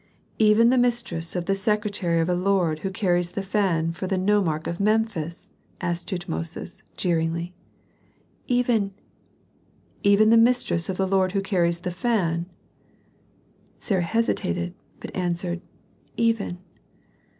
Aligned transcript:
"Even 0.39 0.69
the 0.71 0.79
mistress 0.79 1.35
of 1.35 1.45
the 1.45 1.53
secretary 1.53 2.19
of 2.21 2.27
a 2.27 2.33
lord 2.33 2.79
who 2.79 2.89
carries 2.89 3.29
the 3.33 3.43
fan 3.43 3.91
for 3.91 4.07
the 4.07 4.17
nomarch 4.17 4.65
of 4.65 4.79
Memphis?" 4.79 5.51
asked 5.79 6.07
Tutmosis, 6.09 6.81
jeeringly. 6.97 7.53
"Even" 8.47 8.95
"Even 10.11 10.31
the 10.31 10.37
mistress 10.37 10.89
of 10.89 10.97
the 10.97 11.07
lord 11.07 11.33
who 11.33 11.41
carries 11.43 11.81
the 11.81 11.91
fan?" 11.91 12.47
Sarah 13.77 14.01
hesitated, 14.01 14.73
but 14.99 15.15
answered, 15.15 15.61
"Even." 16.17 16.57